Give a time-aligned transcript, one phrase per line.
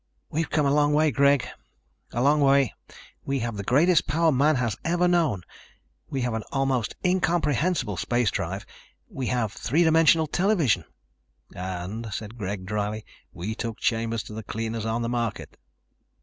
[0.31, 1.45] "We've come a long way, Greg.
[2.11, 2.73] A long, long way.
[3.23, 5.43] We have the greatest power man has ever known;
[6.09, 8.65] we have an almost incomprehensible space drive;
[9.09, 10.85] we have three dimensional television."
[11.55, 15.55] "And," said Greg dryly, "we took Chambers to the cleaners on the market."